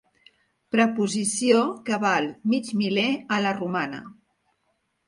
[0.75, 3.07] Preposició que val mig miler
[3.37, 4.03] a la romana.